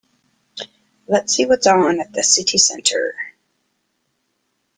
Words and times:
Let's 1.05 1.31
see 1.35 1.45
what's 1.45 1.67
on 1.67 1.99
at 1.99 2.11
the 2.13 2.23
city 2.23 2.57
centre 2.57 3.13